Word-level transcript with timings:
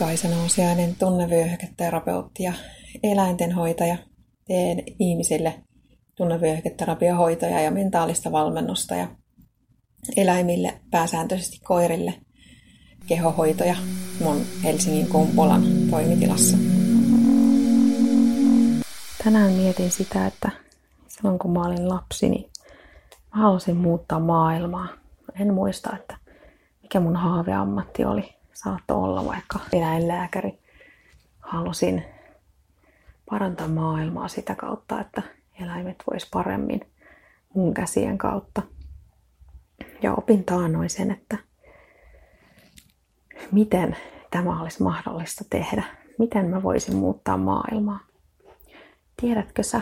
Kaisa 0.00 0.28
Nousiainen, 0.28 0.96
tunnevyöhyketerapeutti 0.96 2.42
ja 2.42 2.52
eläintenhoitaja. 3.02 3.96
Teen 4.46 4.82
ihmisille 4.98 5.54
tunnevyöhyketerapiahoitoja 6.14 7.60
ja 7.60 7.70
mentaalista 7.70 8.32
valmennusta 8.32 8.94
ja 8.94 9.08
eläimille, 10.16 10.80
pääsääntöisesti 10.90 11.58
koirille, 11.64 12.14
kehohoitoja 13.06 13.74
mun 14.20 14.40
Helsingin 14.64 15.06
Kumpulan 15.06 15.62
toimitilassa. 15.90 16.56
Tänään 19.24 19.52
mietin 19.52 19.90
sitä, 19.90 20.26
että 20.26 20.50
silloin 21.08 21.38
kun 21.38 21.52
mä 21.52 21.62
olin 21.62 21.88
lapsi, 21.88 22.28
niin 22.28 22.50
mä 23.34 23.42
halusin 23.42 23.76
muuttaa 23.76 24.20
maailmaa. 24.20 24.88
En 25.40 25.54
muista, 25.54 25.96
että 25.96 26.16
mikä 26.82 27.00
mun 27.00 27.16
haaveammatti 27.16 28.04
oli 28.04 28.39
saattoi 28.52 28.96
olla 28.96 29.24
vaikka 29.24 29.58
eläinlääkäri. 29.72 30.58
Halusin 31.40 32.04
parantaa 33.30 33.68
maailmaa 33.68 34.28
sitä 34.28 34.54
kautta, 34.54 35.00
että 35.00 35.22
eläimet 35.60 35.96
vois 36.10 36.30
paremmin 36.30 36.80
mun 37.54 37.74
käsien 37.74 38.18
kautta. 38.18 38.62
Ja 40.02 40.14
opin 40.14 40.44
taannoin 40.44 40.90
sen, 40.90 41.10
että 41.10 41.38
miten 43.52 43.96
tämä 44.30 44.62
olisi 44.62 44.82
mahdollista 44.82 45.44
tehdä. 45.50 45.82
Miten 46.18 46.46
mä 46.46 46.62
voisin 46.62 46.96
muuttaa 46.96 47.36
maailmaa. 47.36 48.00
Tiedätkö 49.20 49.62
sä, 49.62 49.80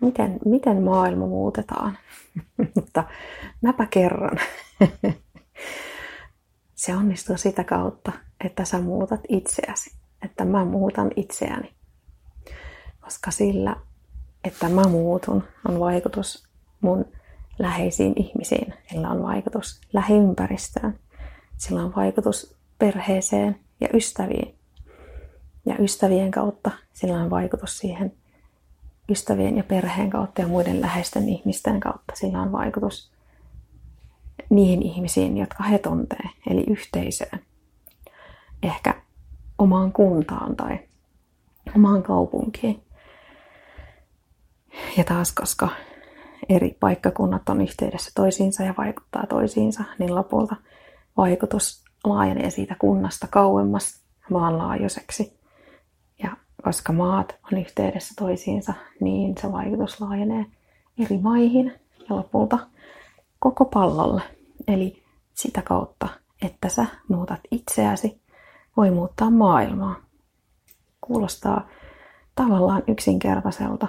miten, 0.00 0.38
miten 0.44 0.82
maailma 0.82 1.26
muutetaan? 1.26 1.98
Mutta 2.74 3.04
mäpä 3.62 3.86
kerron. 3.86 4.38
se 6.76 6.96
onnistuu 6.96 7.36
sitä 7.36 7.64
kautta, 7.64 8.12
että 8.44 8.64
sä 8.64 8.80
muutat 8.80 9.20
itseäsi. 9.28 9.96
Että 10.22 10.44
mä 10.44 10.64
muutan 10.64 11.10
itseäni. 11.16 11.72
Koska 13.00 13.30
sillä, 13.30 13.76
että 14.44 14.68
mä 14.68 14.82
muutun, 14.82 15.44
on 15.68 15.80
vaikutus 15.80 16.48
mun 16.80 17.04
läheisiin 17.58 18.12
ihmisiin. 18.16 18.74
Sillä 18.90 19.10
on 19.10 19.22
vaikutus 19.22 19.80
lähiympäristöön. 19.92 20.98
Sillä 21.56 21.82
on 21.82 21.92
vaikutus 21.96 22.56
perheeseen 22.78 23.60
ja 23.80 23.88
ystäviin. 23.94 24.54
Ja 25.66 25.76
ystävien 25.78 26.30
kautta 26.30 26.70
sillä 26.92 27.14
on 27.14 27.30
vaikutus 27.30 27.78
siihen 27.78 28.12
ystävien 29.10 29.56
ja 29.56 29.64
perheen 29.64 30.10
kautta 30.10 30.42
ja 30.42 30.48
muiden 30.48 30.80
läheisten 30.80 31.28
ihmisten 31.28 31.80
kautta. 31.80 32.14
Sillä 32.14 32.42
on 32.42 32.52
vaikutus 32.52 33.12
niihin 34.50 34.82
ihmisiin, 34.82 35.36
jotka 35.36 35.64
he 35.64 35.78
tuntee, 35.78 36.30
eli 36.50 36.64
yhteisöön. 36.70 37.40
Ehkä 38.62 38.94
omaan 39.58 39.92
kuntaan 39.92 40.56
tai 40.56 40.78
omaan 41.76 42.02
kaupunkiin. 42.02 42.82
Ja 44.96 45.04
taas, 45.04 45.32
koska 45.32 45.68
eri 46.48 46.76
paikkakunnat 46.80 47.48
on 47.48 47.60
yhteydessä 47.60 48.10
toisiinsa 48.14 48.62
ja 48.62 48.74
vaikuttaa 48.78 49.26
toisiinsa, 49.26 49.84
niin 49.98 50.14
lopulta 50.14 50.56
vaikutus 51.16 51.84
laajenee 52.04 52.50
siitä 52.50 52.76
kunnasta 52.78 53.26
kauemmas 53.30 54.00
maanlaajuiseksi. 54.30 55.38
Ja 56.22 56.36
koska 56.64 56.92
maat 56.92 57.36
on 57.52 57.58
yhteydessä 57.58 58.14
toisiinsa, 58.18 58.74
niin 59.00 59.34
se 59.40 59.52
vaikutus 59.52 60.00
laajenee 60.00 60.46
eri 61.04 61.18
maihin 61.18 61.72
ja 61.98 62.16
lopulta 62.16 62.58
koko 63.50 63.64
pallolle. 63.64 64.22
Eli 64.68 65.02
sitä 65.34 65.62
kautta, 65.62 66.08
että 66.42 66.68
sä 66.68 66.86
muutat 67.08 67.40
itseäsi, 67.50 68.20
voi 68.76 68.90
muuttaa 68.90 69.30
maailmaa. 69.30 69.96
Kuulostaa 71.00 71.68
tavallaan 72.34 72.82
yksinkertaiselta. 72.88 73.86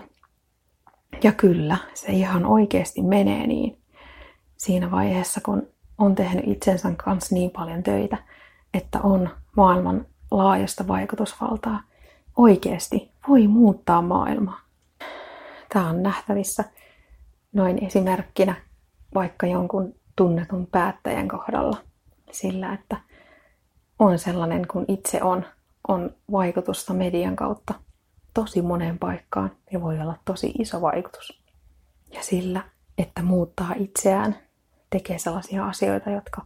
Ja 1.23 1.31
kyllä, 1.31 1.77
se 1.93 2.11
ihan 2.11 2.45
oikeasti 2.45 3.01
menee 3.01 3.47
niin. 3.47 3.77
Siinä 4.57 4.91
vaiheessa, 4.91 5.41
kun 5.45 5.67
on 5.97 6.15
tehnyt 6.15 6.47
itsensä 6.47 6.93
kanssa 7.03 7.35
niin 7.35 7.51
paljon 7.51 7.83
töitä, 7.83 8.17
että 8.73 9.01
on 9.01 9.29
maailman 9.55 10.05
laajasta 10.31 10.87
vaikutusvaltaa, 10.87 11.81
oikeasti 12.37 13.11
voi 13.27 13.47
muuttaa 13.47 14.01
maailmaa. 14.01 14.59
Tämä 15.73 15.89
on 15.89 16.03
nähtävissä 16.03 16.63
noin 17.53 17.85
esimerkkinä 17.85 18.66
vaikka 19.17 19.47
jonkun 19.47 19.95
tunnetun 20.15 20.67
päättäjän 20.67 21.27
kohdalla 21.27 21.77
sillä, 22.31 22.73
että 22.73 22.97
on 23.99 24.19
sellainen 24.19 24.67
kuin 24.67 24.85
itse 24.87 25.23
on, 25.23 25.45
on 25.87 26.15
vaikutusta 26.31 26.93
median 26.93 27.35
kautta 27.35 27.73
tosi 28.33 28.61
moneen 28.61 28.99
paikkaan 28.99 29.51
ja 29.71 29.81
voi 29.81 29.99
olla 29.99 30.17
tosi 30.25 30.53
iso 30.59 30.81
vaikutus. 30.81 31.43
Ja 32.13 32.23
sillä, 32.23 32.61
että 32.97 33.23
muuttaa 33.23 33.73
itseään, 33.75 34.35
tekee 34.89 35.17
sellaisia 35.17 35.65
asioita, 35.65 36.09
jotka 36.09 36.45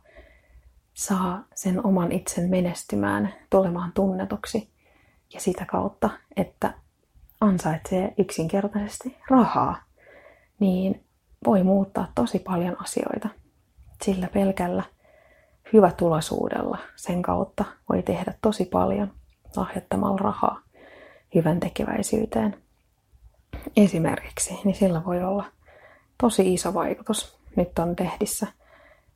saa 0.93 1.43
sen 1.55 1.85
oman 1.85 2.11
itsen 2.11 2.49
menestymään, 2.49 3.33
tulemaan 3.49 3.91
tunnetuksi 3.93 4.69
ja 5.33 5.39
sitä 5.39 5.65
kautta, 5.65 6.09
että 6.35 6.73
ansaitsee 7.41 8.13
yksinkertaisesti 8.17 9.17
rahaa, 9.29 9.83
niin 10.59 11.03
voi 11.45 11.63
muuttaa 11.63 12.11
tosi 12.15 12.39
paljon 12.39 12.81
asioita 12.81 13.29
sillä 14.03 14.27
pelkällä 14.33 14.83
hyvätuloisuudella 15.73 16.77
sen 16.95 17.21
kautta 17.21 17.65
voi 17.89 18.03
tehdä 18.03 18.33
tosi 18.41 18.65
paljon 18.65 19.11
lahjoittamalla 19.55 20.17
rahaa 20.17 20.61
hyvän 21.35 21.59
tekeväisyyteen. 21.59 22.57
Esimerkiksi, 23.77 24.59
niin 24.63 24.75
sillä 24.75 25.05
voi 25.05 25.23
olla 25.23 25.45
tosi 26.17 26.53
iso 26.53 26.73
vaikutus. 26.73 27.37
Nyt 27.55 27.79
on 27.79 27.95
tehdissä 27.95 28.47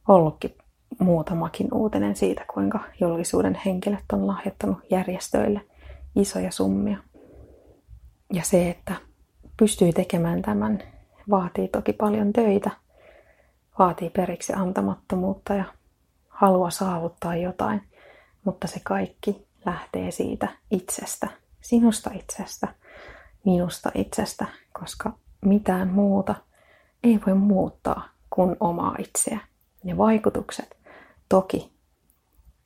ollutkin 0.07 0.55
muutamakin 0.99 1.73
uutinen 1.73 2.15
siitä, 2.15 2.45
kuinka 2.53 2.79
julkisuuden 3.01 3.59
henkilöt 3.65 4.03
on 4.13 4.27
lahjoittanut 4.27 4.77
järjestöille 4.89 5.61
isoja 6.15 6.51
summia. 6.51 6.97
Ja 8.33 8.43
se, 8.43 8.69
että 8.69 8.95
pystyy 9.57 9.93
tekemään 9.93 10.41
tämän, 10.41 10.83
vaatii 11.29 11.67
toki 11.67 11.93
paljon 11.93 12.33
töitä– 12.33 12.71
vaatii 13.79 14.09
periksi 14.09 14.53
antamattomuutta 14.53 15.53
ja 15.53 15.65
halua 16.29 16.69
saavuttaa 16.69 17.35
jotain, 17.35 17.81
mutta 18.43 18.67
se 18.67 18.79
kaikki 18.83 19.47
lähtee 19.65 20.11
siitä 20.11 20.47
itsestä, 20.71 21.27
sinusta 21.61 22.09
itsestä, 22.13 22.67
minusta 23.45 23.91
itsestä, 23.95 24.45
koska 24.79 25.13
mitään 25.45 25.87
muuta 25.87 26.35
ei 27.03 27.19
voi 27.27 27.33
muuttaa 27.33 28.09
kuin 28.29 28.57
omaa 28.59 28.95
itseä. 28.99 29.39
Ja 29.83 29.97
vaikutukset 29.97 30.77
toki 31.29 31.73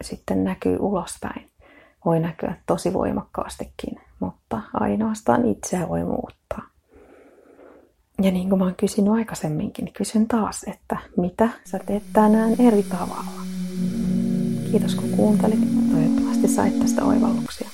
sitten 0.04 0.44
näkyy 0.44 0.78
ulospäin. 0.80 1.52
Voi 2.06 2.20
näkyä 2.20 2.56
tosi 2.66 2.94
voimakkaastikin, 2.94 4.02
mutta 4.20 4.62
ainoastaan 4.74 5.46
itseä 5.46 5.90
voi 5.90 6.04
muuttaa. 6.04 6.39
Ja 8.22 8.32
niin 8.32 8.50
kuin 8.50 8.60
mä 8.60 8.66
oon 8.66 8.76
kysynyt 8.76 9.14
aikaisemminkin, 9.14 9.86
niin 9.86 9.94
kysyn 9.94 10.28
taas, 10.28 10.64
että 10.68 10.98
mitä 11.18 11.50
sä 11.66 11.80
teet 11.86 12.04
tänään 12.14 12.56
eri 12.60 12.84
tavalla. 12.84 13.42
Kiitos 14.72 14.96
kun 14.96 15.10
kuuntelit. 15.10 15.60
Toivottavasti 15.92 16.48
sait 16.48 16.80
tästä 16.80 17.06
oivalluksia. 17.06 17.70